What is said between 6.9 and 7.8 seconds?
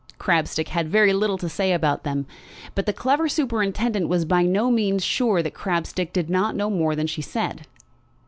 than she said.